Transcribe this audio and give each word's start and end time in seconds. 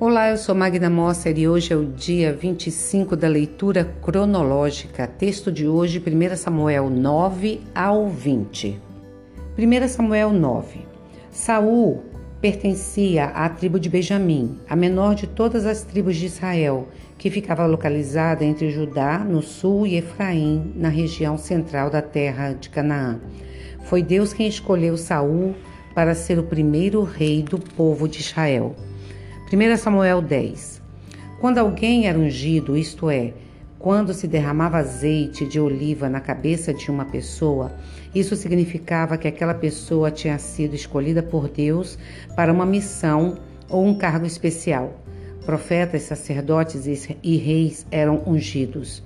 Olá, 0.00 0.30
eu 0.30 0.36
sou 0.36 0.54
Magna 0.54 0.88
Mosser 0.88 1.36
e 1.36 1.48
hoje 1.48 1.72
é 1.72 1.76
o 1.76 1.84
dia 1.84 2.32
25 2.32 3.16
da 3.16 3.26
leitura 3.26 3.84
cronológica. 4.00 5.08
Texto 5.08 5.50
de 5.50 5.66
hoje, 5.66 6.00
1 6.00 6.36
Samuel 6.36 6.88
9 6.88 7.62
ao 7.74 8.08
20. 8.08 8.80
1 9.58 9.88
Samuel 9.88 10.32
9. 10.32 10.86
Saul 11.32 12.04
pertencia 12.40 13.24
à 13.24 13.48
tribo 13.48 13.80
de 13.80 13.88
Benjamim, 13.88 14.60
a 14.68 14.76
menor 14.76 15.16
de 15.16 15.26
todas 15.26 15.66
as 15.66 15.82
tribos 15.82 16.14
de 16.14 16.26
Israel, 16.26 16.86
que 17.18 17.28
ficava 17.28 17.66
localizada 17.66 18.44
entre 18.44 18.70
Judá, 18.70 19.18
no 19.18 19.42
sul, 19.42 19.84
e 19.84 19.96
Efraim, 19.96 20.74
na 20.76 20.90
região 20.90 21.36
central 21.36 21.90
da 21.90 22.00
terra 22.00 22.52
de 22.52 22.70
Canaã. 22.70 23.18
Foi 23.82 24.00
Deus 24.00 24.32
quem 24.32 24.46
escolheu 24.46 24.96
Saul 24.96 25.56
para 25.92 26.14
ser 26.14 26.38
o 26.38 26.44
primeiro 26.44 27.02
rei 27.02 27.42
do 27.42 27.58
povo 27.58 28.06
de 28.06 28.20
Israel. 28.20 28.76
1 29.50 29.78
Samuel 29.78 30.20
10 30.20 30.82
Quando 31.40 31.56
alguém 31.56 32.06
era 32.06 32.18
ungido, 32.18 32.76
isto 32.76 33.08
é, 33.08 33.32
quando 33.78 34.12
se 34.12 34.28
derramava 34.28 34.76
azeite 34.76 35.46
de 35.46 35.58
oliva 35.58 36.06
na 36.06 36.20
cabeça 36.20 36.74
de 36.74 36.90
uma 36.90 37.06
pessoa, 37.06 37.72
isso 38.14 38.36
significava 38.36 39.16
que 39.16 39.26
aquela 39.26 39.54
pessoa 39.54 40.10
tinha 40.10 40.38
sido 40.38 40.74
escolhida 40.74 41.22
por 41.22 41.48
Deus 41.48 41.98
para 42.36 42.52
uma 42.52 42.66
missão 42.66 43.38
ou 43.70 43.86
um 43.86 43.94
cargo 43.94 44.26
especial. 44.26 44.92
Profetas, 45.46 46.02
sacerdotes 46.02 47.08
e 47.22 47.36
reis 47.38 47.86
eram 47.90 48.22
ungidos. 48.26 49.02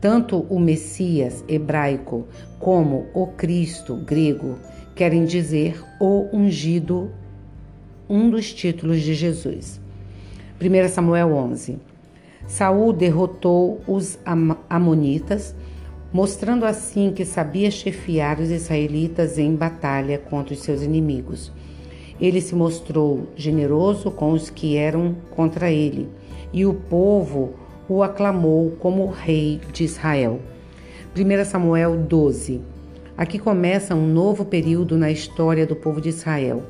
Tanto 0.00 0.46
o 0.48 0.60
Messias 0.60 1.44
hebraico 1.48 2.28
como 2.60 3.08
o 3.12 3.26
Cristo 3.26 3.96
grego 3.96 4.60
querem 4.94 5.24
dizer 5.24 5.82
o 5.98 6.28
ungido 6.32 7.10
um 8.08 8.28
dos 8.30 8.52
títulos 8.52 9.00
de 9.00 9.14
Jesus. 9.14 9.80
1 10.60 10.88
Samuel 10.88 11.32
11. 11.32 11.78
Saul 12.46 12.92
derrotou 12.92 13.80
os 13.86 14.18
amonitas, 14.68 15.54
mostrando 16.12 16.64
assim 16.64 17.12
que 17.12 17.24
sabia 17.24 17.70
chefiar 17.70 18.38
os 18.38 18.50
israelitas 18.50 19.38
em 19.38 19.54
batalha 19.54 20.18
contra 20.18 20.54
os 20.54 20.60
seus 20.60 20.82
inimigos. 20.82 21.52
Ele 22.20 22.40
se 22.40 22.54
mostrou 22.54 23.28
generoso 23.34 24.10
com 24.10 24.32
os 24.32 24.50
que 24.50 24.76
eram 24.76 25.16
contra 25.30 25.70
ele, 25.70 26.08
e 26.52 26.66
o 26.66 26.74
povo 26.74 27.54
o 27.88 28.02
aclamou 28.02 28.72
como 28.78 29.06
rei 29.06 29.60
de 29.72 29.84
Israel. 29.84 30.40
1 31.16 31.44
Samuel 31.44 31.96
12. 31.96 32.60
Aqui 33.16 33.38
começa 33.38 33.94
um 33.94 34.06
novo 34.06 34.44
período 34.44 34.96
na 34.96 35.10
história 35.10 35.66
do 35.66 35.76
povo 35.76 36.00
de 36.00 36.08
Israel. 36.08 36.62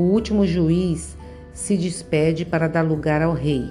O 0.00 0.04
último 0.04 0.46
juiz 0.46 1.14
se 1.52 1.76
despede 1.76 2.46
para 2.46 2.68
dar 2.68 2.80
lugar 2.80 3.20
ao 3.20 3.34
rei. 3.34 3.68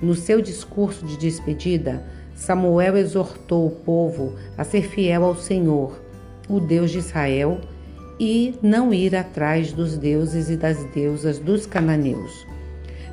No 0.00 0.14
seu 0.14 0.40
discurso 0.40 1.04
de 1.04 1.18
despedida, 1.18 2.02
Samuel 2.34 2.96
exortou 2.96 3.66
o 3.66 3.70
povo 3.70 4.34
a 4.56 4.64
ser 4.64 4.88
fiel 4.88 5.22
ao 5.22 5.36
Senhor, 5.36 6.02
o 6.48 6.58
Deus 6.58 6.90
de 6.90 6.96
Israel, 6.96 7.60
e 8.18 8.54
não 8.62 8.94
ir 8.94 9.14
atrás 9.14 9.70
dos 9.70 9.98
deuses 9.98 10.48
e 10.48 10.56
das 10.56 10.82
deusas 10.94 11.38
dos 11.38 11.66
cananeus. 11.66 12.46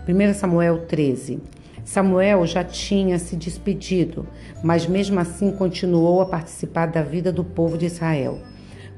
1 0.08 0.33
Samuel 0.33 0.86
13. 0.86 1.42
Samuel 1.83 2.48
já 2.48 2.64
tinha 2.64 3.20
se 3.20 3.36
despedido, 3.36 4.26
mas 4.64 4.88
mesmo 4.88 5.20
assim 5.20 5.52
continuou 5.52 6.22
a 6.22 6.26
participar 6.26 6.86
da 6.86 7.02
vida 7.02 7.33
do 7.33 7.44
povo 7.44 7.78
de 7.78 7.88
Israel. 7.88 8.39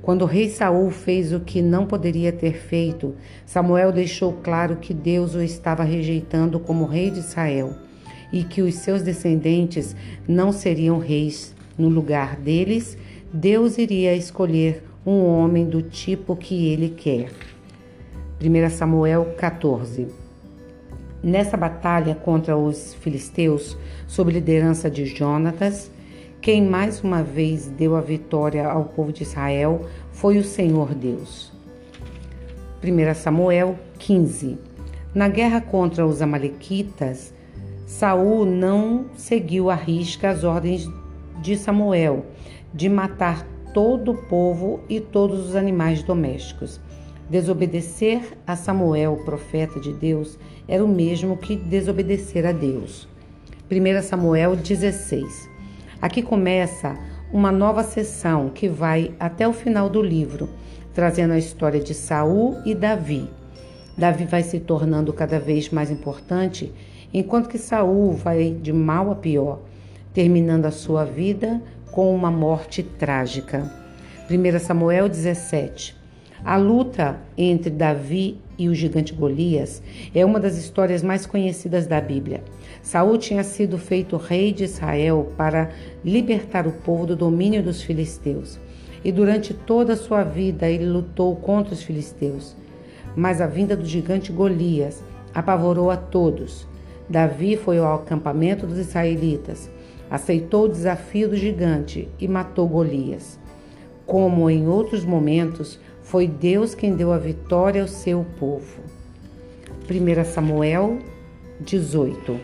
Quando 0.07 0.21
o 0.21 0.25
rei 0.25 0.49
Saul 0.49 0.89
fez 0.89 1.33
o 1.33 1.41
que 1.41 1.61
não 1.61 1.85
poderia 1.85 2.31
ter 2.31 2.53
feito, 2.53 3.13
Samuel 3.45 3.91
deixou 3.91 4.31
claro 4.41 4.77
que 4.77 4.93
Deus 4.93 5.35
o 5.35 5.41
estava 5.41 5.83
rejeitando 5.83 6.61
como 6.61 6.85
rei 6.85 7.11
de 7.11 7.19
Israel 7.19 7.75
e 8.31 8.41
que 8.45 8.61
os 8.61 8.75
seus 8.75 9.01
descendentes 9.01 9.93
não 10.25 10.53
seriam 10.53 10.97
reis. 10.97 11.53
No 11.77 11.89
lugar 11.89 12.37
deles, 12.37 12.97
Deus 13.33 13.77
iria 13.77 14.15
escolher 14.15 14.81
um 15.05 15.25
homem 15.25 15.65
do 15.65 15.81
tipo 15.81 16.37
que 16.37 16.69
ele 16.69 16.87
quer. 16.87 17.29
1 18.41 18.69
Samuel 18.69 19.35
14 19.37 20.07
Nessa 21.21 21.57
batalha 21.57 22.15
contra 22.15 22.55
os 22.55 22.93
filisteus, 22.93 23.77
sob 24.07 24.31
liderança 24.31 24.89
de 24.89 25.05
Jonatas, 25.05 25.91
quem 26.47 26.63
mais 26.63 27.03
uma 27.03 27.21
vez 27.21 27.67
deu 27.67 27.93
a 27.93 27.99
vitória 27.99 28.65
ao 28.65 28.85
povo 28.85 29.11
de 29.11 29.23
Israel 29.23 29.81
foi 30.13 30.37
o 30.37 30.43
Senhor 30.45 30.95
Deus. 30.95 31.51
1 32.81 33.13
Samuel 33.15 33.77
15 33.99 34.57
Na 35.13 35.27
guerra 35.27 35.59
contra 35.59 36.07
os 36.07 36.21
Amalequitas, 36.21 37.33
Saul 37.85 38.45
não 38.45 39.07
seguiu 39.17 39.69
à 39.69 39.75
risca 39.75 40.29
as 40.29 40.45
ordens 40.45 40.89
de 41.41 41.57
Samuel 41.57 42.25
de 42.73 42.87
matar 42.87 43.45
todo 43.73 44.11
o 44.11 44.17
povo 44.17 44.79
e 44.87 45.01
todos 45.01 45.49
os 45.49 45.53
animais 45.53 46.01
domésticos. 46.01 46.79
Desobedecer 47.29 48.21
a 48.47 48.55
Samuel, 48.55 49.21
profeta 49.25 49.81
de 49.81 49.91
Deus, 49.91 50.39
era 50.65 50.81
o 50.81 50.87
mesmo 50.87 51.35
que 51.35 51.57
desobedecer 51.57 52.45
a 52.45 52.53
Deus. 52.53 53.05
1 53.69 54.01
Samuel 54.01 54.55
16 54.55 55.56
Aqui 55.99 56.21
começa 56.21 56.95
uma 57.33 57.51
nova 57.51 57.83
sessão 57.83 58.49
que 58.49 58.69
vai 58.69 59.15
até 59.19 59.47
o 59.47 59.53
final 59.53 59.89
do 59.89 59.99
livro, 59.99 60.47
trazendo 60.93 61.33
a 61.33 61.39
história 61.39 61.79
de 61.79 61.95
Saul 61.95 62.61
e 62.63 62.75
Davi. 62.75 63.27
Davi 63.97 64.25
vai 64.25 64.43
se 64.43 64.59
tornando 64.59 65.11
cada 65.11 65.39
vez 65.39 65.69
mais 65.71 65.89
importante, 65.89 66.71
enquanto 67.11 67.49
que 67.49 67.57
Saul 67.57 68.13
vai 68.13 68.51
de 68.51 68.71
mal 68.71 69.09
a 69.09 69.15
pior, 69.15 69.61
terminando 70.13 70.67
a 70.67 70.71
sua 70.71 71.03
vida 71.03 71.59
com 71.91 72.13
uma 72.15 72.29
morte 72.29 72.83
trágica. 72.83 73.71
1 74.29 74.59
Samuel 74.59 75.09
17. 75.09 75.97
A 76.43 76.55
luta 76.55 77.19
entre 77.37 77.69
Davi 77.69 78.37
e 78.57 78.69
o 78.69 78.75
gigante 78.75 79.13
Golias 79.13 79.81
é 80.13 80.23
uma 80.23 80.39
das 80.39 80.57
histórias 80.57 81.01
mais 81.01 81.25
conhecidas 81.25 81.87
da 81.87 81.99
Bíblia. 81.99 82.43
Saul 82.81 83.17
tinha 83.17 83.43
sido 83.43 83.77
feito 83.77 84.17
rei 84.17 84.53
de 84.53 84.63
Israel 84.63 85.31
para 85.35 85.71
libertar 86.05 86.67
o 86.67 86.71
povo 86.71 87.07
do 87.07 87.15
domínio 87.15 87.63
dos 87.63 87.81
filisteus. 87.81 88.59
E 89.03 89.11
durante 89.11 89.53
toda 89.53 89.93
a 89.93 89.97
sua 89.97 90.23
vida 90.23 90.69
ele 90.69 90.85
lutou 90.85 91.35
contra 91.35 91.73
os 91.73 91.83
filisteus. 91.83 92.55
Mas 93.15 93.41
a 93.41 93.47
vinda 93.47 93.75
do 93.75 93.85
gigante 93.85 94.31
Golias 94.31 95.03
apavorou 95.33 95.89
a 95.89 95.97
todos. 95.97 96.67
Davi 97.09 97.55
foi 97.55 97.79
ao 97.79 97.95
acampamento 97.95 98.67
dos 98.67 98.77
israelitas, 98.77 99.69
aceitou 100.09 100.65
o 100.65 100.69
desafio 100.69 101.29
do 101.29 101.35
gigante 101.35 102.09
e 102.19 102.27
matou 102.27 102.67
Golias. 102.67 103.39
Como 104.05 104.49
em 104.49 104.67
outros 104.67 105.03
momentos, 105.03 105.79
foi 106.09 106.25
Deus 106.25 106.73
quem 106.73 106.95
deu 106.95 107.11
a 107.11 107.17
vitória 107.17 107.81
ao 107.81 107.87
seu 107.87 108.25
povo. 108.39 108.81
1 109.89 110.23
Samuel 110.23 110.99
18 111.59 112.39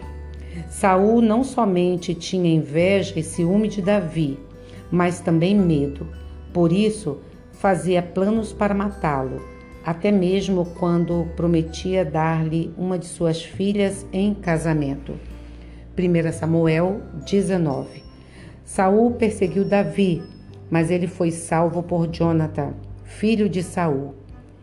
Saul 0.70 1.22
não 1.22 1.46
somente 1.46 2.14
tinha 2.14 2.54
inveja 2.54 3.18
e 3.18 3.24
ciúme 3.24 3.70
de 3.70 3.82
Davi, 3.82 4.38
mas 4.92 5.22
também 5.22 5.56
medo. 5.56 6.06
Por 6.52 6.74
isso, 6.74 7.20
fazia 7.54 8.02
planos 8.04 8.52
para 8.52 8.74
matá-lo, 8.74 9.42
até 9.86 10.12
mesmo 10.12 10.66
quando 10.78 11.26
prometia 11.38 12.04
dar-lhe 12.04 12.74
uma 12.78 13.00
de 13.00 13.06
suas 13.06 13.42
filhas 13.42 14.06
em 14.12 14.34
casamento. 14.34 15.14
1 15.98 16.34
Samuel 16.34 17.02
19. 17.26 18.04
Saul 18.66 19.12
perseguiu 19.12 19.64
Davi, 19.64 20.22
mas 20.70 20.92
ele 20.92 21.08
foi 21.08 21.32
salvo 21.32 21.82
por 21.82 22.08
Jonathan, 22.08 22.74
filho 23.18 23.48
de 23.48 23.62
Saul, 23.64 24.16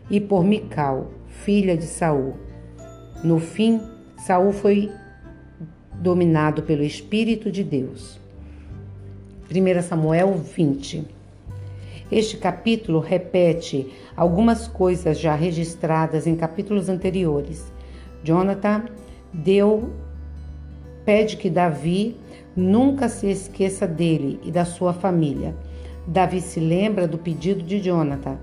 e 0.09 0.19
por 0.19 0.43
Mical, 0.43 1.11
filha 1.27 1.75
de 1.75 1.85
Saul. 1.85 2.35
No 3.23 3.39
fim, 3.39 3.81
Saul 4.25 4.51
foi 4.51 4.91
dominado 5.93 6.61
pelo 6.63 6.83
Espírito 6.83 7.51
de 7.51 7.63
Deus. 7.63 8.19
1 9.49 9.81
Samuel 9.81 10.33
20. 10.35 11.07
Este 12.11 12.37
capítulo 12.37 12.99
repete 12.99 13.87
algumas 14.15 14.67
coisas 14.67 15.19
já 15.19 15.33
registradas 15.33 16.27
em 16.27 16.35
capítulos 16.35 16.89
anteriores. 16.89 17.71
Jonathan 18.23 18.85
deu 19.33 19.93
pede 21.05 21.37
que 21.37 21.49
Davi 21.49 22.17
nunca 22.55 23.09
se 23.09 23.27
esqueça 23.27 23.87
dele 23.87 24.39
e 24.43 24.51
da 24.51 24.65
sua 24.65 24.93
família. 24.93 25.55
Davi 26.07 26.41
se 26.41 26.59
lembra 26.59 27.07
do 27.07 27.17
pedido 27.17 27.61
de 27.63 27.79
Jonathan 27.79 28.37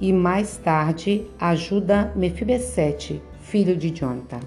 e 0.00 0.12
mais 0.12 0.56
tarde 0.56 1.26
ajuda 1.38 2.12
Mefibesete, 2.16 3.22
filho 3.42 3.76
de 3.76 3.90
Jonathan. 3.90 4.40